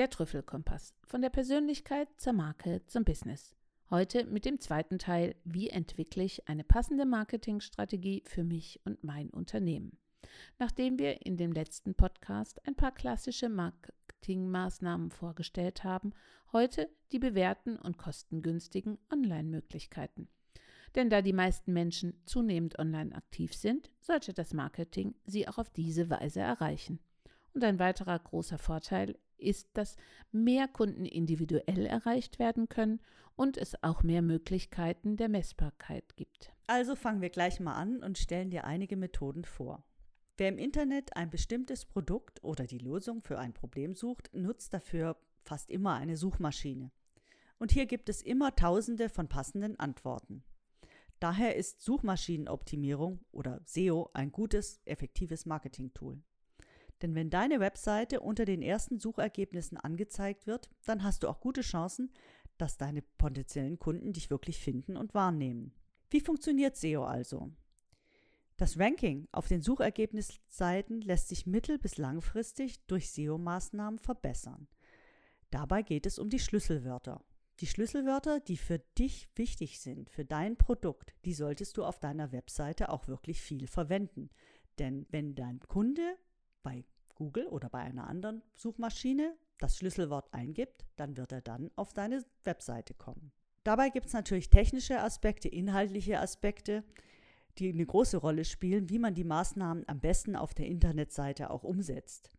Der 0.00 0.08
Trüffelkompass. 0.08 0.94
Von 1.04 1.20
der 1.20 1.28
Persönlichkeit 1.28 2.08
zur 2.16 2.32
Marke 2.32 2.80
zum 2.86 3.04
Business. 3.04 3.54
Heute 3.90 4.24
mit 4.24 4.46
dem 4.46 4.58
zweiten 4.58 4.98
Teil, 4.98 5.34
wie 5.44 5.68
entwickle 5.68 6.24
ich 6.24 6.48
eine 6.48 6.64
passende 6.64 7.04
Marketingstrategie 7.04 8.22
für 8.24 8.42
mich 8.42 8.80
und 8.86 9.04
mein 9.04 9.28
Unternehmen. 9.28 9.98
Nachdem 10.58 10.98
wir 10.98 11.26
in 11.26 11.36
dem 11.36 11.52
letzten 11.52 11.94
Podcast 11.94 12.66
ein 12.66 12.76
paar 12.76 12.92
klassische 12.92 13.50
Marketingmaßnahmen 13.50 15.10
vorgestellt 15.10 15.84
haben, 15.84 16.14
heute 16.50 16.88
die 17.12 17.18
bewährten 17.18 17.76
und 17.76 17.98
kostengünstigen 17.98 18.96
Online-Möglichkeiten. 19.12 20.28
Denn 20.94 21.10
da 21.10 21.20
die 21.20 21.34
meisten 21.34 21.74
Menschen 21.74 22.14
zunehmend 22.24 22.78
online 22.78 23.14
aktiv 23.14 23.52
sind, 23.52 23.90
sollte 24.00 24.32
das 24.32 24.54
Marketing 24.54 25.14
sie 25.26 25.46
auch 25.46 25.58
auf 25.58 25.68
diese 25.68 26.08
Weise 26.08 26.40
erreichen. 26.40 27.00
Und 27.52 27.64
ein 27.64 27.78
weiterer 27.78 28.18
großer 28.18 28.56
Vorteil 28.56 29.18
ist, 29.40 29.68
dass 29.74 29.96
mehr 30.32 30.68
Kunden 30.68 31.04
individuell 31.04 31.86
erreicht 31.86 32.38
werden 32.38 32.68
können 32.68 33.00
und 33.36 33.56
es 33.56 33.82
auch 33.82 34.02
mehr 34.02 34.22
Möglichkeiten 34.22 35.16
der 35.16 35.28
Messbarkeit 35.28 36.16
gibt. 36.16 36.52
Also 36.66 36.94
fangen 36.94 37.20
wir 37.20 37.30
gleich 37.30 37.58
mal 37.58 37.74
an 37.74 38.02
und 38.02 38.18
stellen 38.18 38.50
dir 38.50 38.64
einige 38.64 38.96
Methoden 38.96 39.44
vor. 39.44 39.84
Wer 40.36 40.48
im 40.48 40.58
Internet 40.58 41.16
ein 41.16 41.30
bestimmtes 41.30 41.84
Produkt 41.84 42.42
oder 42.42 42.66
die 42.66 42.78
Lösung 42.78 43.22
für 43.22 43.38
ein 43.38 43.52
Problem 43.52 43.94
sucht, 43.94 44.30
nutzt 44.32 44.72
dafür 44.72 45.16
fast 45.42 45.70
immer 45.70 45.94
eine 45.94 46.16
Suchmaschine. 46.16 46.90
Und 47.58 47.72
hier 47.72 47.86
gibt 47.86 48.08
es 48.08 48.22
immer 48.22 48.54
tausende 48.56 49.08
von 49.08 49.28
passenden 49.28 49.78
Antworten. 49.78 50.42
Daher 51.18 51.56
ist 51.56 51.82
Suchmaschinenoptimierung 51.82 53.20
oder 53.30 53.60
SEO 53.66 54.08
ein 54.14 54.32
gutes, 54.32 54.80
effektives 54.86 55.44
Marketing-Tool. 55.44 56.22
Denn 57.02 57.14
wenn 57.14 57.30
deine 57.30 57.60
Webseite 57.60 58.20
unter 58.20 58.44
den 58.44 58.62
ersten 58.62 58.98
Suchergebnissen 58.98 59.78
angezeigt 59.78 60.46
wird, 60.46 60.68
dann 60.84 61.02
hast 61.02 61.22
du 61.22 61.28
auch 61.28 61.40
gute 61.40 61.62
Chancen, 61.62 62.12
dass 62.58 62.76
deine 62.76 63.02
potenziellen 63.02 63.78
Kunden 63.78 64.12
dich 64.12 64.30
wirklich 64.30 64.58
finden 64.58 64.96
und 64.96 65.14
wahrnehmen. 65.14 65.72
Wie 66.10 66.20
funktioniert 66.20 66.76
SEO 66.76 67.04
also? 67.04 67.50
Das 68.56 68.78
Ranking 68.78 69.26
auf 69.32 69.48
den 69.48 69.62
Suchergebnisseiten 69.62 71.00
lässt 71.00 71.28
sich 71.28 71.46
mittel- 71.46 71.78
bis 71.78 71.96
langfristig 71.96 72.84
durch 72.86 73.10
SEO-Maßnahmen 73.10 73.98
verbessern. 73.98 74.68
Dabei 75.50 75.80
geht 75.80 76.04
es 76.04 76.18
um 76.18 76.28
die 76.28 76.38
Schlüsselwörter. 76.38 77.24
Die 77.60 77.66
Schlüsselwörter, 77.66 78.40
die 78.40 78.58
für 78.58 78.78
dich 78.98 79.30
wichtig 79.34 79.80
sind, 79.80 80.10
für 80.10 80.26
dein 80.26 80.56
Produkt, 80.56 81.14
die 81.24 81.32
solltest 81.32 81.76
du 81.76 81.84
auf 81.84 81.98
deiner 82.00 82.32
Webseite 82.32 82.90
auch 82.90 83.08
wirklich 83.08 83.40
viel 83.40 83.66
verwenden. 83.66 84.28
Denn 84.78 85.06
wenn 85.10 85.34
dein 85.34 85.60
Kunde 85.60 86.18
bei 86.62 86.84
Google 87.14 87.46
oder 87.46 87.68
bei 87.68 87.80
einer 87.80 88.06
anderen 88.06 88.42
Suchmaschine 88.54 89.36
das 89.58 89.76
Schlüsselwort 89.76 90.32
eingibt, 90.32 90.86
dann 90.96 91.16
wird 91.16 91.32
er 91.32 91.42
dann 91.42 91.70
auf 91.76 91.92
deine 91.92 92.24
Webseite 92.44 92.94
kommen. 92.94 93.30
Dabei 93.62 93.90
gibt 93.90 94.06
es 94.06 94.14
natürlich 94.14 94.48
technische 94.48 95.00
Aspekte, 95.00 95.48
inhaltliche 95.48 96.18
Aspekte, 96.18 96.82
die 97.58 97.70
eine 97.70 97.84
große 97.84 98.16
Rolle 98.16 98.44
spielen, 98.44 98.88
wie 98.88 98.98
man 98.98 99.14
die 99.14 99.24
Maßnahmen 99.24 99.86
am 99.86 100.00
besten 100.00 100.34
auf 100.34 100.54
der 100.54 100.66
Internetseite 100.66 101.50
auch 101.50 101.62
umsetzt. 101.62 102.30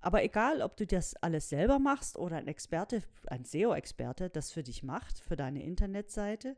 Aber 0.00 0.22
egal, 0.22 0.60
ob 0.60 0.76
du 0.76 0.86
das 0.86 1.16
alles 1.16 1.48
selber 1.48 1.78
machst 1.78 2.16
oder 2.18 2.36
ein 2.36 2.46
Experte, 2.46 3.02
ein 3.26 3.44
SEO-Experte 3.44 4.28
das 4.28 4.52
für 4.52 4.62
dich 4.62 4.82
macht, 4.82 5.18
für 5.18 5.34
deine 5.34 5.64
Internetseite, 5.64 6.56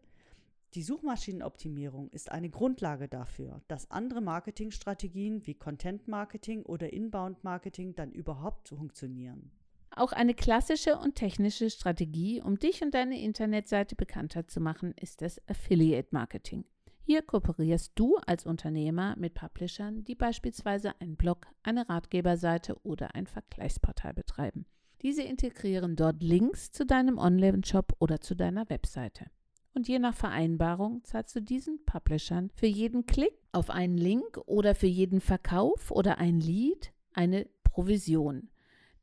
die 0.77 0.83
Suchmaschinenoptimierung 0.83 2.11
ist 2.11 2.31
eine 2.31 2.51
Grundlage 2.51 3.09
dafür, 3.09 3.63
dass 3.67 3.91
andere 3.91 4.21
Marketingstrategien 4.21 5.47
wie 5.47 5.55
Content 5.55 6.07
Marketing 6.07 6.65
oder 6.65 6.93
Inbound 6.93 7.43
Marketing 7.43 7.95
dann 7.95 8.12
überhaupt 8.12 8.69
funktionieren. 8.69 9.50
Auch 9.91 10.12
eine 10.12 10.34
klassische 10.34 10.99
und 10.99 11.15
technische 11.15 11.71
Strategie, 11.71 12.43
um 12.43 12.59
dich 12.59 12.83
und 12.83 12.93
deine 12.93 13.19
Internetseite 13.19 13.97
bekannter 13.97 14.47
zu 14.49 14.61
machen, 14.61 14.93
ist 15.00 15.23
das 15.23 15.41
Affiliate 15.49 16.09
Marketing. 16.11 16.67
Hier 17.00 17.23
kooperierst 17.23 17.93
du 17.95 18.19
als 18.27 18.45
Unternehmer 18.45 19.17
mit 19.17 19.33
Publishern, 19.33 20.05
die 20.05 20.15
beispielsweise 20.15 20.93
einen 21.00 21.17
Blog, 21.17 21.47
eine 21.62 21.89
Ratgeberseite 21.89 22.77
oder 22.83 23.15
ein 23.15 23.27
Vergleichsportal 23.27 24.12
betreiben. 24.12 24.67
Diese 25.00 25.23
integrieren 25.23 25.97
dort 25.97 26.23
Links 26.23 26.71
zu 26.71 26.84
deinem 26.84 27.17
Online-Shop 27.17 27.95
oder 27.99 28.21
zu 28.21 28.34
deiner 28.34 28.69
Webseite 28.69 29.31
und 29.76 29.88
je 29.88 29.98
nach 29.98 30.14
Vereinbarung 30.14 31.04
zahlst 31.04 31.37
du 31.37 31.42
diesen 31.42 31.84
Publishern 31.84 32.50
für 32.54 32.66
jeden 32.66 33.04
Klick 33.04 33.34
auf 33.53 33.69
einen 33.69 33.98
Link 33.98 34.38
oder 34.47 34.75
für 34.75 34.87
jeden 34.87 35.20
Verkauf 35.20 35.91
oder 35.91 36.16
ein 36.16 36.41
Lead 36.41 36.92
eine 37.12 37.47
Provision. 37.62 38.48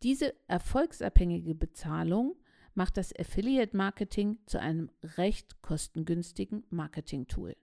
Diese 0.02 0.34
erfolgsabhängige 0.48 1.54
Bezahlung 1.54 2.36
macht 2.74 2.98
das 2.98 3.18
Affiliate 3.18 3.78
Marketing 3.78 4.40
zu 4.48 4.60
einem 4.60 4.90
recht 5.16 5.62
kostengünstigen 5.62 6.64
Marketing-Tool. 6.72 7.56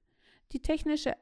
Die 0.53 0.63
technische 0.63 1.17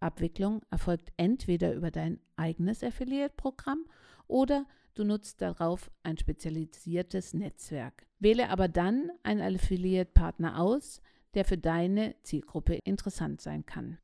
Abwicklung 0.00 0.62
erfolgt 0.70 1.12
entweder 1.18 1.74
über 1.74 1.90
dein 1.90 2.18
eigenes 2.36 2.82
Affiliate-Programm 2.82 3.84
oder 4.26 4.64
du 4.94 5.04
nutzt 5.04 5.42
darauf 5.42 5.90
ein 6.02 6.16
spezialisiertes 6.16 7.34
Netzwerk. 7.34 8.06
Wähle 8.20 8.48
aber 8.48 8.68
dann 8.68 9.10
einen 9.22 9.56
Affiliate-Partner 9.56 10.58
aus, 10.58 11.02
der 11.36 11.44
für 11.44 11.58
deine 11.58 12.16
Zielgruppe 12.22 12.74
interessant 12.74 13.40
sein 13.40 13.64
kann. 13.64 13.98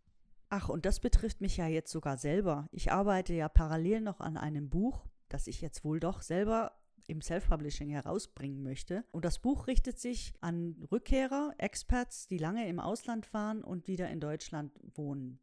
Ach, 0.50 0.69
und 0.69 0.84
das 0.84 1.00
betrifft 1.00 1.41
mich 1.41 1.56
ja 1.56 1.66
jetzt 1.66 1.91
sogar 1.91 2.19
selber. 2.19 2.69
Ich 2.72 2.93
arbeite 2.93 3.32
ja 3.32 3.48
parallel 3.48 4.03
noch 4.03 4.20
an 4.20 4.37
einem 4.37 4.69
Buch, 4.69 5.06
das 5.31 5.47
ich 5.47 5.62
jetzt 5.62 5.82
wohl 5.82 5.98
doch 5.98 6.20
selber 6.20 6.72
im 7.06 7.22
Self-Publishing 7.22 7.88
herausbringen 7.88 8.62
möchte. 8.62 9.04
Und 9.12 9.25
das 9.25 9.38
Buch 9.38 9.66
richtet 9.66 9.98
sich 9.98 10.34
an 10.43 10.76
Rückkehrer, 10.93 11.54
Expats, 11.56 12.28
die 12.28 12.38
lange 12.38 12.69
im 12.69 12.78
Ausland 12.78 13.32
waren 13.32 13.64
und 13.64 13.88
wieder 13.88 14.10
in 14.10 14.20
Deutschland 14.20 14.78
wohnen. 14.94 15.38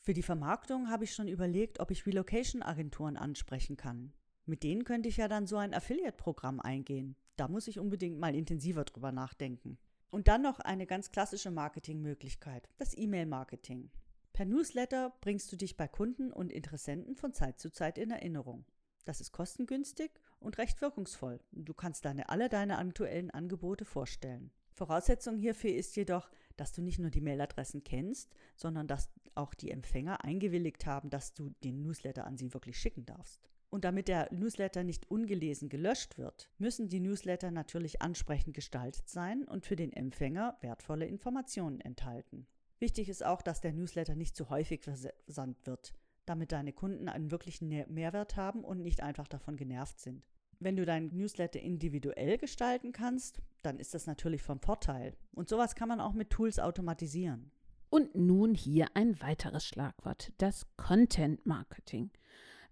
Für 0.00 0.14
die 0.14 0.22
Vermarktung 0.22 0.88
habe 0.88 1.04
ich 1.04 1.14
schon 1.14 1.28
überlegt, 1.28 1.78
ob 1.78 1.90
ich 1.90 2.06
Relocation-Agenturen 2.06 3.18
ansprechen 3.18 3.76
kann. 3.76 4.12
Mit 4.46 4.62
denen 4.62 4.84
könnte 4.84 5.10
ich 5.10 5.18
ja 5.18 5.28
dann 5.28 5.46
so 5.46 5.56
ein 5.56 5.74
Affiliate-Programm 5.74 6.60
eingehen. 6.60 7.16
Da 7.36 7.48
muss 7.48 7.68
ich 7.68 7.78
unbedingt 7.78 8.18
mal 8.18 8.34
intensiver 8.34 8.84
drüber 8.84 9.12
nachdenken. 9.12 9.78
Und 10.14 10.28
dann 10.28 10.42
noch 10.42 10.60
eine 10.60 10.86
ganz 10.86 11.10
klassische 11.10 11.50
Marketingmöglichkeit, 11.50 12.68
das 12.76 12.96
E-Mail-Marketing. 12.96 13.90
Per 14.32 14.44
Newsletter 14.44 15.12
bringst 15.20 15.50
du 15.50 15.56
dich 15.56 15.76
bei 15.76 15.88
Kunden 15.88 16.32
und 16.32 16.52
Interessenten 16.52 17.16
von 17.16 17.32
Zeit 17.32 17.58
zu 17.58 17.72
Zeit 17.72 17.98
in 17.98 18.12
Erinnerung. 18.12 18.64
Das 19.04 19.20
ist 19.20 19.32
kostengünstig 19.32 20.12
und 20.38 20.56
recht 20.58 20.80
wirkungsvoll. 20.80 21.40
Du 21.50 21.74
kannst 21.74 22.04
deine, 22.04 22.28
alle 22.28 22.48
deine 22.48 22.78
aktuellen 22.78 23.32
Angebote 23.32 23.84
vorstellen. 23.84 24.52
Voraussetzung 24.70 25.36
hierfür 25.36 25.74
ist 25.74 25.96
jedoch, 25.96 26.30
dass 26.56 26.70
du 26.70 26.80
nicht 26.80 27.00
nur 27.00 27.10
die 27.10 27.20
Mailadressen 27.20 27.82
kennst, 27.82 28.32
sondern 28.54 28.86
dass 28.86 29.10
auch 29.34 29.52
die 29.52 29.72
Empfänger 29.72 30.24
eingewilligt 30.24 30.86
haben, 30.86 31.10
dass 31.10 31.34
du 31.34 31.50
den 31.64 31.82
Newsletter 31.82 32.24
an 32.24 32.36
sie 32.36 32.54
wirklich 32.54 32.78
schicken 32.78 33.04
darfst. 33.04 33.50
Und 33.70 33.84
damit 33.84 34.08
der 34.08 34.32
Newsletter 34.32 34.84
nicht 34.84 35.10
ungelesen 35.10 35.68
gelöscht 35.68 36.16
wird, 36.16 36.48
müssen 36.58 36.88
die 36.88 37.00
Newsletter 37.00 37.50
natürlich 37.50 38.02
ansprechend 38.02 38.54
gestaltet 38.54 39.08
sein 39.08 39.44
und 39.44 39.64
für 39.64 39.76
den 39.76 39.92
Empfänger 39.92 40.56
wertvolle 40.60 41.06
Informationen 41.06 41.80
enthalten. 41.80 42.46
Wichtig 42.78 43.08
ist 43.08 43.24
auch, 43.24 43.42
dass 43.42 43.60
der 43.60 43.72
Newsletter 43.72 44.14
nicht 44.14 44.36
zu 44.36 44.50
häufig 44.50 44.82
versandt 44.82 45.66
wird, 45.66 45.94
damit 46.26 46.52
deine 46.52 46.72
Kunden 46.72 47.08
einen 47.08 47.30
wirklichen 47.30 47.68
Mehrwert 47.68 48.36
haben 48.36 48.64
und 48.64 48.80
nicht 48.80 49.02
einfach 49.02 49.26
davon 49.26 49.56
genervt 49.56 49.98
sind. 50.00 50.24
Wenn 50.60 50.76
du 50.76 50.84
deinen 50.84 51.14
Newsletter 51.16 51.60
individuell 51.60 52.38
gestalten 52.38 52.92
kannst, 52.92 53.42
dann 53.62 53.78
ist 53.78 53.94
das 53.94 54.06
natürlich 54.06 54.42
vom 54.42 54.60
Vorteil. 54.60 55.16
Und 55.32 55.48
sowas 55.48 55.74
kann 55.74 55.88
man 55.88 56.00
auch 56.00 56.14
mit 56.14 56.30
Tools 56.30 56.58
automatisieren. 56.58 57.50
Und 57.90 58.14
nun 58.14 58.54
hier 58.54 58.88
ein 58.94 59.20
weiteres 59.20 59.64
Schlagwort, 59.64 60.32
das 60.38 60.66
Content 60.76 61.44
Marketing 61.46 62.10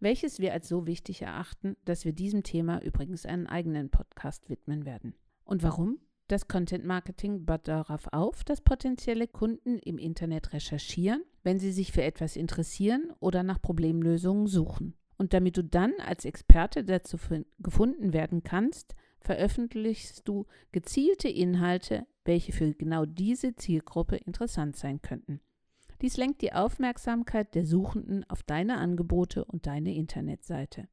welches 0.03 0.41
wir 0.41 0.53
als 0.53 0.69
so 0.69 0.87
wichtig 0.87 1.23
erachten, 1.23 1.77
dass 1.85 2.05
wir 2.05 2.13
diesem 2.13 2.43
Thema 2.43 2.83
übrigens 2.83 3.25
einen 3.25 3.47
eigenen 3.47 3.89
Podcast 3.89 4.51
widmen 4.51 4.85
werden. 4.85 5.15
Und 5.45 5.63
warum? 5.63 5.99
Das 6.29 6.49
Content 6.49 6.85
Marketing 6.85 7.45
baut 7.45 7.69
darauf 7.69 8.09
auf, 8.13 8.43
dass 8.45 8.61
potenzielle 8.61 9.29
Kunden 9.29 9.79
im 9.79 9.99
Internet 9.99 10.53
recherchieren, 10.53 11.23
wenn 11.43 11.59
sie 11.59 11.73
sich 11.73 11.93
für 11.93 12.03
etwas 12.03 12.37
interessieren 12.37 13.13
oder 13.21 13.43
nach 13.43 13.61
Problemlösungen 13.61 14.47
suchen. 14.47 14.95
Und 15.19 15.35
damit 15.35 15.57
du 15.57 15.63
dann 15.63 15.93
als 15.99 16.25
Experte 16.25 16.85
dazu 16.85 17.17
gefunden 17.59 18.13
werden 18.13 18.43
kannst, 18.43 18.95
veröffentlichst 19.21 20.27
du 20.27 20.47
gezielte 20.73 21.29
Inhalte, 21.29 22.07
welche 22.25 22.53
für 22.53 22.73
genau 22.75 23.05
diese 23.05 23.55
Zielgruppe 23.55 24.17
interessant 24.17 24.77
sein 24.77 25.01
könnten. 25.01 25.41
Dies 26.03 26.17
lenkt 26.17 26.43
die 26.43 26.53
Aufmerksamkeit 26.53 27.55
der 27.55 27.65
Suchenden 27.65 28.29
auf 28.29 28.43
deine 28.43 28.77
Angebote 28.79 29.45
und 29.45 29.69
deine 29.69 29.95
Internetseite. 29.95 30.89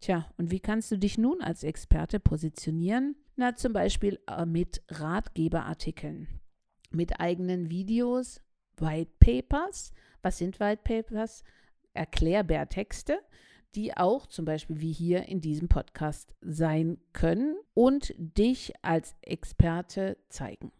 Tja, 0.00 0.32
und 0.38 0.50
wie 0.50 0.60
kannst 0.60 0.90
du 0.90 0.96
dich 0.96 1.18
nun 1.18 1.42
als 1.42 1.62
Experte 1.62 2.18
positionieren? 2.18 3.16
Na, 3.36 3.54
zum 3.54 3.74
Beispiel 3.74 4.18
äh, 4.26 4.46
mit 4.46 4.82
Ratgeberartikeln, 4.88 6.26
mit 6.90 7.20
eigenen 7.20 7.68
Videos, 7.68 8.40
White 8.78 9.12
Papers. 9.20 9.92
Was 10.22 10.38
sind 10.38 10.58
White 10.58 10.82
Papers? 10.84 11.44
Erklärbärtexte, 11.92 13.18
die 13.74 13.94
auch 13.94 14.26
zum 14.26 14.46
Beispiel 14.46 14.80
wie 14.80 14.92
hier 14.92 15.28
in 15.28 15.42
diesem 15.42 15.68
Podcast 15.68 16.34
sein 16.40 16.98
können 17.12 17.56
und 17.74 18.14
dich 18.16 18.72
als 18.80 19.14
Experte 19.20 20.16
zeigen. 20.30 20.72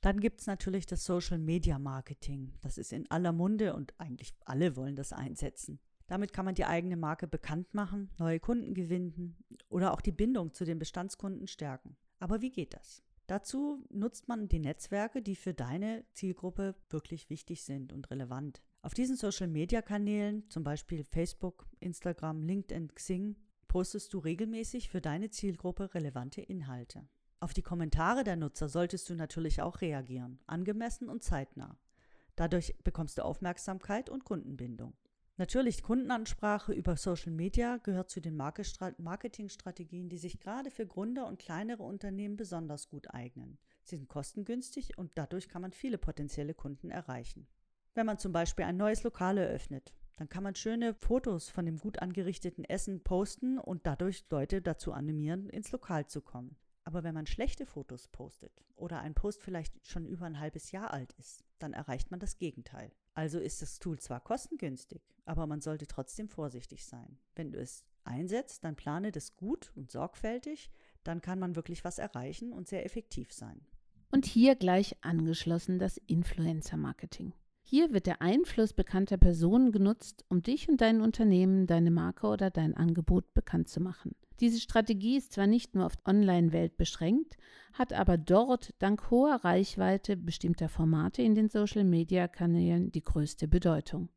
Dann 0.00 0.20
gibt 0.20 0.40
es 0.40 0.46
natürlich 0.46 0.86
das 0.86 1.04
Social 1.04 1.38
Media 1.38 1.78
Marketing. 1.78 2.54
Das 2.60 2.78
ist 2.78 2.92
in 2.92 3.10
aller 3.10 3.32
Munde 3.32 3.74
und 3.74 3.98
eigentlich 3.98 4.34
alle 4.44 4.76
wollen 4.76 4.94
das 4.94 5.12
einsetzen. 5.12 5.80
Damit 6.06 6.32
kann 6.32 6.44
man 6.44 6.54
die 6.54 6.64
eigene 6.64 6.96
Marke 6.96 7.26
bekannt 7.26 7.74
machen, 7.74 8.10
neue 8.18 8.40
Kunden 8.40 8.74
gewinnen 8.74 9.36
oder 9.68 9.92
auch 9.92 10.00
die 10.00 10.12
Bindung 10.12 10.54
zu 10.54 10.64
den 10.64 10.78
Bestandskunden 10.78 11.46
stärken. 11.46 11.96
Aber 12.18 12.40
wie 12.40 12.50
geht 12.50 12.74
das? 12.74 13.02
Dazu 13.26 13.84
nutzt 13.90 14.26
man 14.26 14.48
die 14.48 14.58
Netzwerke, 14.58 15.20
die 15.20 15.36
für 15.36 15.52
deine 15.52 16.06
Zielgruppe 16.12 16.74
wirklich 16.88 17.28
wichtig 17.28 17.62
sind 17.62 17.92
und 17.92 18.10
relevant. 18.10 18.62
Auf 18.80 18.94
diesen 18.94 19.16
Social-Media-Kanälen, 19.16 20.48
zum 20.48 20.64
Beispiel 20.64 21.04
Facebook, 21.04 21.68
Instagram, 21.80 22.42
LinkedIn, 22.42 22.94
Xing, 22.94 23.36
postest 23.66 24.14
du 24.14 24.18
regelmäßig 24.18 24.88
für 24.88 25.02
deine 25.02 25.28
Zielgruppe 25.28 25.92
relevante 25.92 26.40
Inhalte. 26.40 27.06
Auf 27.40 27.54
die 27.54 27.62
Kommentare 27.62 28.24
der 28.24 28.34
Nutzer 28.34 28.68
solltest 28.68 29.08
du 29.08 29.14
natürlich 29.14 29.62
auch 29.62 29.80
reagieren, 29.80 30.40
angemessen 30.46 31.08
und 31.08 31.22
zeitnah. 31.22 31.78
Dadurch 32.34 32.76
bekommst 32.82 33.18
du 33.18 33.22
Aufmerksamkeit 33.22 34.10
und 34.10 34.24
Kundenbindung. 34.24 34.96
Natürlich, 35.36 35.84
Kundenansprache 35.84 36.72
über 36.72 36.96
Social 36.96 37.30
Media 37.30 37.76
gehört 37.76 38.10
zu 38.10 38.20
den 38.20 38.36
Marketingstrategien, 38.36 40.08
die 40.08 40.18
sich 40.18 40.40
gerade 40.40 40.72
für 40.72 40.84
Gründer 40.84 41.28
und 41.28 41.38
kleinere 41.38 41.84
Unternehmen 41.84 42.36
besonders 42.36 42.88
gut 42.88 43.14
eignen. 43.14 43.56
Sie 43.84 43.96
sind 43.96 44.08
kostengünstig 44.08 44.98
und 44.98 45.12
dadurch 45.14 45.48
kann 45.48 45.62
man 45.62 45.70
viele 45.70 45.96
potenzielle 45.96 46.54
Kunden 46.54 46.90
erreichen. 46.90 47.46
Wenn 47.94 48.06
man 48.06 48.18
zum 48.18 48.32
Beispiel 48.32 48.64
ein 48.64 48.76
neues 48.76 49.04
Lokal 49.04 49.38
eröffnet, 49.38 49.94
dann 50.16 50.28
kann 50.28 50.42
man 50.42 50.56
schöne 50.56 50.94
Fotos 50.94 51.48
von 51.48 51.64
dem 51.66 51.78
gut 51.78 52.00
angerichteten 52.00 52.64
Essen 52.64 53.04
posten 53.04 53.58
und 53.58 53.86
dadurch 53.86 54.24
Leute 54.30 54.60
dazu 54.60 54.92
animieren, 54.92 55.48
ins 55.48 55.70
Lokal 55.70 56.08
zu 56.08 56.20
kommen. 56.20 56.56
Aber 56.88 57.04
wenn 57.04 57.12
man 57.12 57.26
schlechte 57.26 57.66
Fotos 57.66 58.08
postet 58.08 58.64
oder 58.74 59.00
ein 59.00 59.12
Post 59.12 59.42
vielleicht 59.42 59.86
schon 59.86 60.06
über 60.06 60.24
ein 60.24 60.40
halbes 60.40 60.72
Jahr 60.72 60.90
alt 60.90 61.12
ist, 61.18 61.44
dann 61.58 61.74
erreicht 61.74 62.10
man 62.10 62.18
das 62.18 62.38
Gegenteil. 62.38 62.90
Also 63.12 63.38
ist 63.38 63.60
das 63.60 63.78
Tool 63.78 63.98
zwar 63.98 64.20
kostengünstig, 64.20 65.02
aber 65.26 65.46
man 65.46 65.60
sollte 65.60 65.86
trotzdem 65.86 66.30
vorsichtig 66.30 66.86
sein. 66.86 67.18
Wenn 67.34 67.52
du 67.52 67.60
es 67.60 67.84
einsetzt, 68.04 68.64
dann 68.64 68.74
plane 68.74 69.12
das 69.12 69.36
gut 69.36 69.70
und 69.76 69.90
sorgfältig, 69.90 70.70
dann 71.04 71.20
kann 71.20 71.38
man 71.38 71.56
wirklich 71.56 71.84
was 71.84 71.98
erreichen 71.98 72.54
und 72.54 72.68
sehr 72.68 72.86
effektiv 72.86 73.34
sein. 73.34 73.60
Und 74.10 74.24
hier 74.24 74.56
gleich 74.56 74.96
angeschlossen 75.02 75.78
das 75.78 75.98
Influencer-Marketing. 75.98 77.34
Hier 77.60 77.92
wird 77.92 78.06
der 78.06 78.22
Einfluss 78.22 78.72
bekannter 78.72 79.18
Personen 79.18 79.72
genutzt, 79.72 80.24
um 80.30 80.40
dich 80.40 80.70
und 80.70 80.80
dein 80.80 81.02
Unternehmen, 81.02 81.66
deine 81.66 81.90
Marke 81.90 82.28
oder 82.28 82.48
dein 82.48 82.74
Angebot 82.74 83.34
bekannt 83.34 83.68
zu 83.68 83.78
machen. 83.78 84.16
Diese 84.40 84.60
Strategie 84.60 85.16
ist 85.16 85.32
zwar 85.32 85.46
nicht 85.46 85.74
nur 85.74 85.86
auf 85.86 85.96
die 85.96 86.06
Online-Welt 86.06 86.76
beschränkt, 86.76 87.36
hat 87.72 87.92
aber 87.92 88.16
dort 88.16 88.72
dank 88.78 89.10
hoher 89.10 89.44
Reichweite 89.44 90.16
bestimmter 90.16 90.68
Formate 90.68 91.22
in 91.22 91.34
den 91.34 91.48
Social-Media-Kanälen 91.48 92.92
die 92.92 93.04
größte 93.04 93.48
Bedeutung. 93.48 94.08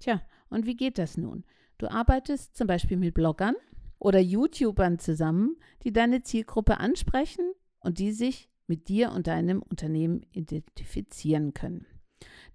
Tja, 0.00 0.22
und 0.50 0.66
wie 0.66 0.76
geht 0.76 0.98
das 0.98 1.16
nun? 1.16 1.44
Du 1.78 1.88
arbeitest 1.88 2.56
zum 2.56 2.66
Beispiel 2.66 2.96
mit 2.96 3.14
Bloggern 3.14 3.54
oder 3.98 4.18
YouTubern 4.18 4.98
zusammen, 4.98 5.56
die 5.84 5.92
deine 5.92 6.22
Zielgruppe 6.22 6.78
ansprechen 6.78 7.52
und 7.80 7.98
die 7.98 8.12
sich 8.12 8.48
mit 8.66 8.88
dir 8.88 9.12
und 9.12 9.26
deinem 9.26 9.62
Unternehmen 9.62 10.22
identifizieren 10.32 11.54
können. 11.54 11.86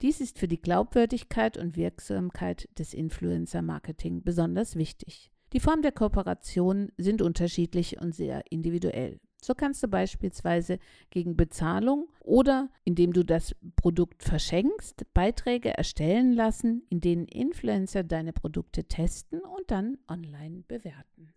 Dies 0.02 0.20
ist 0.20 0.40
für 0.40 0.48
die 0.48 0.62
Glaubwürdigkeit 0.62 1.58
und 1.58 1.78
Wirksamkeit 1.78 2.68
des 2.78 2.94
Influencer-Marketing 2.94 4.24
besonders 4.24 4.76
wichtig. 4.76 5.33
Die 5.54 5.60
Formen 5.60 5.84
der 5.84 5.92
Kooperation 5.92 6.92
sind 6.98 7.22
unterschiedlich 7.22 8.02
und 8.02 8.16
sehr 8.16 8.44
individuell. 8.52 9.20
So 9.40 9.54
kannst 9.54 9.84
du 9.84 9.88
beispielsweise 9.88 10.80
gegen 11.12 11.38
Bezahlung 11.38 12.10
oder 12.22 12.72
indem 12.86 13.14
du 13.14 13.24
das 13.24 13.56
Produkt 13.76 14.24
verschenkst, 14.24 15.06
Beiträge 15.14 15.78
erstellen 15.78 16.34
lassen, 16.34 16.84
in 16.90 17.02
denen 17.02 17.28
Influencer 17.28 18.04
deine 18.04 18.34
Produkte 18.34 18.86
testen 18.86 19.42
und 19.42 19.70
dann 19.70 20.00
online 20.08 20.64
bewerten. 20.68 21.34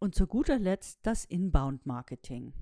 Und 0.00 0.16
zu 0.16 0.26
guter 0.26 0.58
Letzt 0.58 1.00
das 1.04 1.24
Inbound-Marketing. 1.24 2.54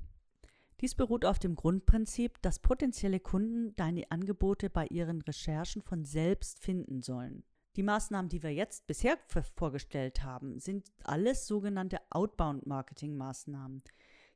Dies 0.82 0.94
beruht 0.94 1.24
auf 1.24 1.38
dem 1.38 1.54
Grundprinzip, 1.54 2.42
dass 2.42 2.58
potenzielle 2.58 3.20
Kunden 3.20 3.74
deine 3.76 4.10
Angebote 4.10 4.68
bei 4.68 4.86
ihren 4.88 5.22
Recherchen 5.22 5.80
von 5.80 6.04
selbst 6.04 6.58
finden 6.62 7.00
sollen. 7.00 7.44
Die 7.76 7.82
Maßnahmen, 7.82 8.30
die 8.30 8.42
wir 8.42 8.54
jetzt 8.54 8.86
bisher 8.86 9.18
vorgestellt 9.54 10.24
haben, 10.24 10.58
sind 10.58 10.90
alles 11.04 11.46
sogenannte 11.46 11.98
Outbound-Marketing-Maßnahmen. 12.08 13.82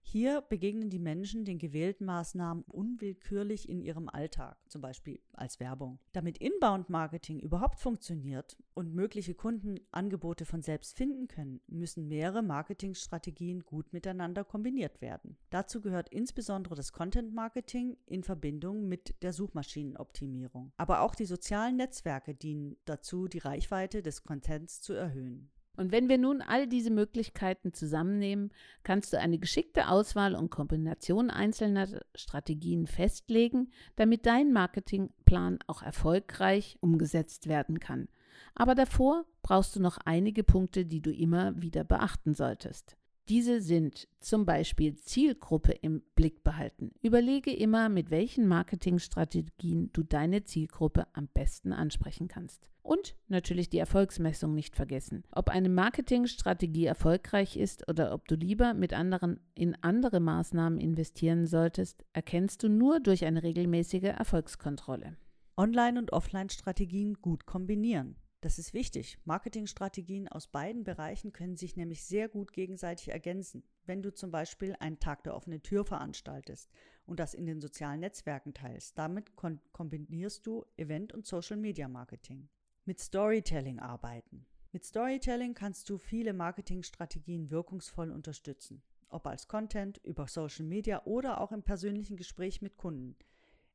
Hier 0.02 0.40
begegnen 0.40 0.90
die 0.90 0.98
Menschen 0.98 1.44
den 1.44 1.58
gewählten 1.58 2.04
Maßnahmen 2.04 2.64
unwillkürlich 2.64 3.68
in 3.68 3.80
ihrem 3.80 4.08
Alltag, 4.08 4.56
zum 4.68 4.82
Beispiel 4.82 5.20
als 5.32 5.60
Werbung. 5.60 6.00
Damit 6.12 6.38
Inbound-Marketing 6.38 7.38
überhaupt 7.38 7.78
funktioniert 7.78 8.56
und 8.74 8.92
mögliche 8.92 9.34
Kunden 9.34 9.78
Angebote 9.92 10.44
von 10.44 10.62
selbst 10.62 10.96
finden 10.96 11.28
können, 11.28 11.60
müssen 11.68 12.08
mehrere 12.08 12.42
Marketingstrategien 12.42 13.60
gut 13.64 13.92
miteinander 13.92 14.42
kombiniert 14.42 15.00
werden. 15.00 15.36
Dazu 15.50 15.80
gehört 15.80 16.08
insbesondere 16.08 16.74
das 16.74 16.92
Content-Marketing 16.92 17.96
in 18.06 18.24
Verbindung 18.24 18.88
mit 18.88 19.22
der 19.22 19.32
Suchmaschinenoptimierung. 19.32 20.72
Aber 20.76 21.02
auch 21.02 21.14
die 21.14 21.26
sozialen 21.26 21.76
Netzwerke 21.76 22.34
dienen 22.34 22.76
dazu, 22.84 23.28
die 23.28 23.38
Reichweite 23.38 24.02
des 24.02 24.24
Contents 24.24 24.80
zu 24.80 24.92
erhöhen. 24.92 25.50
Und 25.80 25.92
wenn 25.92 26.10
wir 26.10 26.18
nun 26.18 26.42
all 26.42 26.66
diese 26.66 26.90
Möglichkeiten 26.90 27.72
zusammennehmen, 27.72 28.52
kannst 28.82 29.14
du 29.14 29.18
eine 29.18 29.38
geschickte 29.38 29.88
Auswahl 29.88 30.34
und 30.34 30.50
Kombination 30.50 31.30
einzelner 31.30 31.88
Strategien 32.14 32.86
festlegen, 32.86 33.72
damit 33.96 34.26
dein 34.26 34.52
Marketingplan 34.52 35.58
auch 35.66 35.80
erfolgreich 35.80 36.76
umgesetzt 36.82 37.48
werden 37.48 37.80
kann. 37.80 38.08
Aber 38.54 38.74
davor 38.74 39.24
brauchst 39.40 39.74
du 39.74 39.80
noch 39.80 39.96
einige 40.04 40.44
Punkte, 40.44 40.84
die 40.84 41.00
du 41.00 41.10
immer 41.10 41.58
wieder 41.62 41.82
beachten 41.82 42.34
solltest. 42.34 42.98
Diese 43.30 43.60
sind 43.60 44.08
zum 44.18 44.44
Beispiel 44.44 44.96
Zielgruppe 44.96 45.70
im 45.70 46.02
Blick 46.16 46.42
behalten. 46.42 46.90
Überlege 47.00 47.54
immer, 47.54 47.88
mit 47.88 48.10
welchen 48.10 48.48
Marketingstrategien 48.48 49.92
du 49.92 50.02
deine 50.02 50.42
Zielgruppe 50.42 51.06
am 51.12 51.28
besten 51.28 51.72
ansprechen 51.72 52.26
kannst. 52.26 52.68
Und 52.82 53.14
natürlich 53.28 53.68
die 53.70 53.78
Erfolgsmessung 53.78 54.52
nicht 54.52 54.74
vergessen. 54.74 55.22
Ob 55.30 55.48
eine 55.48 55.68
Marketingstrategie 55.68 56.86
erfolgreich 56.86 57.56
ist 57.56 57.88
oder 57.88 58.14
ob 58.14 58.26
du 58.26 58.34
lieber 58.34 58.74
mit 58.74 58.94
anderen 58.94 59.38
in 59.54 59.76
andere 59.80 60.18
Maßnahmen 60.18 60.80
investieren 60.80 61.46
solltest, 61.46 62.04
erkennst 62.12 62.64
du 62.64 62.68
nur 62.68 62.98
durch 62.98 63.24
eine 63.24 63.44
regelmäßige 63.44 64.10
Erfolgskontrolle. 64.18 65.16
Online- 65.56 66.00
und 66.00 66.12
Offline-Strategien 66.12 67.14
gut 67.22 67.46
kombinieren. 67.46 68.16
Das 68.42 68.58
ist 68.58 68.72
wichtig. 68.72 69.18
Marketingstrategien 69.26 70.26
aus 70.26 70.46
beiden 70.46 70.82
Bereichen 70.82 71.32
können 71.32 71.56
sich 71.56 71.76
nämlich 71.76 72.04
sehr 72.04 72.26
gut 72.26 72.54
gegenseitig 72.54 73.10
ergänzen. 73.10 73.62
Wenn 73.84 74.02
du 74.02 74.14
zum 74.14 74.30
Beispiel 74.30 74.74
einen 74.80 74.98
Tag 74.98 75.24
der 75.24 75.34
offenen 75.36 75.62
Tür 75.62 75.84
veranstaltest 75.84 76.70
und 77.04 77.20
das 77.20 77.34
in 77.34 77.44
den 77.44 77.60
sozialen 77.60 78.00
Netzwerken 78.00 78.54
teilst, 78.54 78.96
damit 78.96 79.32
kombinierst 79.36 80.46
du 80.46 80.64
Event- 80.78 81.12
und 81.12 81.26
Social-Media-Marketing. 81.26 82.48
Mit 82.86 82.98
Storytelling 82.98 83.78
arbeiten. 83.78 84.46
Mit 84.72 84.84
Storytelling 84.84 85.52
kannst 85.52 85.90
du 85.90 85.98
viele 85.98 86.32
Marketingstrategien 86.32 87.50
wirkungsvoll 87.50 88.10
unterstützen, 88.10 88.82
ob 89.10 89.26
als 89.26 89.48
Content, 89.48 89.98
über 90.02 90.28
Social 90.28 90.64
Media 90.64 91.04
oder 91.04 91.42
auch 91.42 91.52
im 91.52 91.62
persönlichen 91.62 92.16
Gespräch 92.16 92.62
mit 92.62 92.78
Kunden. 92.78 93.16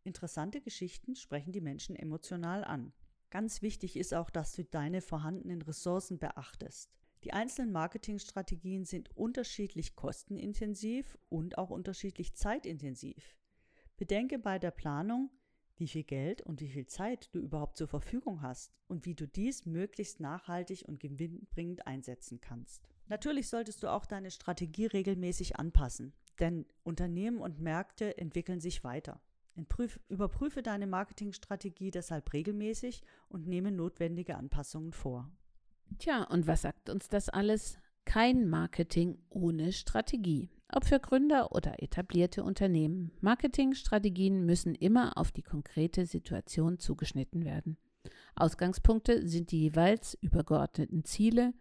Interessante 0.03 0.59
Geschichten 0.59 1.15
sprechen 1.15 1.51
die 1.51 1.61
Menschen 1.61 1.95
emotional 1.95 2.63
an. 2.63 2.93
Ganz 3.35 3.61
wichtig 3.61 3.97
ist 3.97 4.13
auch, 4.13 4.29
dass 4.29 4.53
du 4.53 4.63
deine 4.63 5.01
vorhandenen 5.01 5.61
Ressourcen 5.61 6.19
beachtest. 6.19 6.89
Die 7.25 7.33
einzelnen 7.33 7.73
Marketingstrategien 7.73 8.85
sind 8.85 9.09
unterschiedlich 9.17 9.97
kostenintensiv 9.97 11.17
und 11.27 11.57
auch 11.57 11.69
unterschiedlich 11.69 12.33
zeitintensiv. 12.35 13.35
Bedenke 13.97 14.39
bei 14.39 14.57
der 14.57 14.71
Planung, 14.71 15.31
wie 15.75 15.89
viel 15.89 16.05
Geld 16.05 16.43
und 16.43 16.61
wie 16.61 16.69
viel 16.69 16.85
Zeit 16.85 17.27
du 17.33 17.39
überhaupt 17.39 17.75
zur 17.75 17.89
Verfügung 17.89 18.41
hast 18.41 18.71
und 18.87 19.05
wie 19.05 19.15
du 19.15 19.27
dies 19.27 19.65
möglichst 19.65 20.21
nachhaltig 20.21 20.85
und 20.87 21.01
gewinnbringend 21.01 21.85
einsetzen 21.85 22.39
kannst. 22.39 22.87
Natürlich 23.07 23.49
solltest 23.49 23.83
du 23.83 23.91
auch 23.91 24.05
deine 24.05 24.31
Strategie 24.31 24.85
regelmäßig 24.85 25.57
anpassen, 25.57 26.13
denn 26.39 26.65
Unternehmen 26.83 27.41
und 27.41 27.59
Märkte 27.59 28.17
entwickeln 28.17 28.61
sich 28.61 28.85
weiter. 28.85 29.21
Entprüf, 29.55 29.99
überprüfe 30.09 30.61
deine 30.61 30.87
Marketingstrategie 30.87 31.91
deshalb 31.91 32.33
regelmäßig 32.33 33.01
und 33.29 33.47
nehme 33.47 33.71
notwendige 33.71 34.35
Anpassungen 34.35 34.91
vor. 34.91 35.31
Tja, 35.97 36.23
und 36.23 36.47
was 36.47 36.63
sagt 36.63 36.89
uns 36.89 37.07
das 37.07 37.29
alles? 37.29 37.77
Kein 38.05 38.47
Marketing 38.47 39.17
ohne 39.29 39.71
Strategie. 39.71 40.49
Ob 40.71 40.85
für 40.85 40.99
Gründer 40.99 41.53
oder 41.53 41.81
etablierte 41.81 42.43
Unternehmen. 42.43 43.11
Marketingstrategien 43.21 44.45
müssen 44.45 44.75
immer 44.75 45.17
auf 45.17 45.31
die 45.31 45.43
konkrete 45.43 46.05
Situation 46.05 46.79
zugeschnitten 46.79 47.45
werden. 47.45 47.77
Ausgangspunkte 48.35 49.27
sind 49.27 49.51
die 49.51 49.61
jeweils 49.61 50.15
übergeordneten 50.21 51.05
Ziele, 51.05 51.53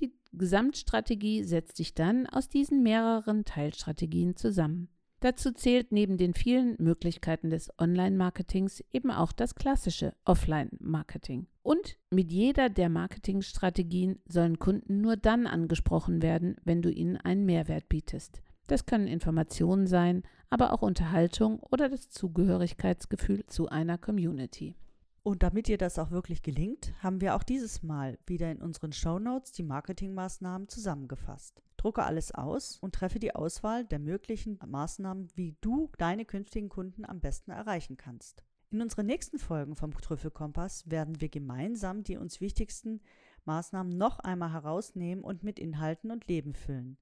die 0.00 0.12
Gesamtstrategie 0.32 1.44
setzt 1.44 1.76
sich 1.76 1.94
dann 1.94 2.26
aus 2.26 2.48
diesen 2.48 2.82
mehreren 2.82 3.44
Teilstrategien 3.44 4.36
zusammen. 4.36 4.88
Dazu 5.20 5.52
zählt 5.52 5.92
neben 5.92 6.16
den 6.16 6.32
vielen 6.32 6.76
Möglichkeiten 6.78 7.50
des 7.50 7.70
Online-Marketings 7.78 8.82
eben 8.90 9.10
auch 9.10 9.32
das 9.32 9.54
klassische 9.54 10.14
Offline-Marketing. 10.24 11.46
Und 11.62 11.98
mit 12.10 12.32
jeder 12.32 12.70
der 12.70 12.88
Marketingstrategien 12.88 14.18
sollen 14.26 14.58
Kunden 14.58 15.02
nur 15.02 15.18
dann 15.18 15.46
angesprochen 15.46 16.22
werden, 16.22 16.56
wenn 16.64 16.80
du 16.80 16.90
ihnen 16.90 17.18
einen 17.18 17.44
Mehrwert 17.44 17.88
bietest. 17.90 18.40
Das 18.66 18.86
können 18.86 19.06
Informationen 19.06 19.86
sein, 19.86 20.22
aber 20.48 20.72
auch 20.72 20.80
Unterhaltung 20.80 21.60
oder 21.70 21.90
das 21.90 22.08
Zugehörigkeitsgefühl 22.08 23.44
zu 23.46 23.68
einer 23.68 23.98
Community. 23.98 24.74
Und 25.22 25.42
damit 25.42 25.68
dir 25.68 25.76
das 25.76 25.98
auch 25.98 26.10
wirklich 26.10 26.42
gelingt, 26.42 26.94
haben 27.02 27.20
wir 27.20 27.34
auch 27.34 27.42
dieses 27.42 27.82
Mal 27.82 28.18
wieder 28.26 28.50
in 28.50 28.62
unseren 28.62 28.92
Show 28.92 29.18
Notes 29.18 29.52
die 29.52 29.62
Marketingmaßnahmen 29.62 30.68
zusammengefasst. 30.68 31.62
Drucke 31.76 32.04
alles 32.04 32.32
aus 32.34 32.76
und 32.76 32.94
treffe 32.94 33.18
die 33.18 33.34
Auswahl 33.34 33.84
der 33.84 33.98
möglichen 33.98 34.58
Maßnahmen, 34.66 35.28
wie 35.34 35.56
du 35.60 35.90
deine 35.98 36.24
künftigen 36.24 36.70
Kunden 36.70 37.04
am 37.04 37.20
besten 37.20 37.50
erreichen 37.50 37.96
kannst. 37.96 38.44
In 38.70 38.80
unseren 38.80 39.06
nächsten 39.06 39.38
Folgen 39.38 39.76
vom 39.76 39.92
Trüffelkompass 39.92 40.88
werden 40.88 41.20
wir 41.20 41.28
gemeinsam 41.28 42.04
die 42.04 42.16
uns 42.16 42.40
wichtigsten 42.40 43.00
Maßnahmen 43.44 43.96
noch 43.96 44.20
einmal 44.20 44.52
herausnehmen 44.52 45.24
und 45.24 45.42
mit 45.42 45.58
Inhalten 45.58 46.10
und 46.10 46.28
Leben 46.28 46.54
füllen, 46.54 46.96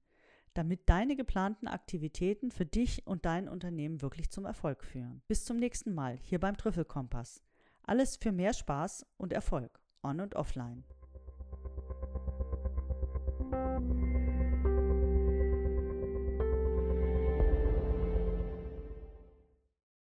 damit 0.55 0.89
deine 0.89 1.15
geplanten 1.15 1.67
Aktivitäten 1.67 2.51
für 2.51 2.65
dich 2.65 3.05
und 3.05 3.25
dein 3.25 3.47
Unternehmen 3.47 4.01
wirklich 4.01 4.29
zum 4.29 4.45
Erfolg 4.45 4.83
führen. 4.83 5.21
Bis 5.27 5.45
zum 5.45 5.57
nächsten 5.57 5.93
Mal 5.93 6.17
hier 6.23 6.39
beim 6.39 6.57
Trüffelkompass. 6.57 7.43
Alles 7.89 8.17
für 8.17 8.31
mehr 8.31 8.53
Spaß 8.53 9.03
und 9.17 9.33
Erfolg, 9.33 9.81
on 10.03 10.21
und 10.21 10.35
offline. 10.35 10.83